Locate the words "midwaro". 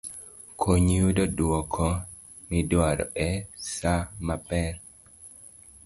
2.49-3.05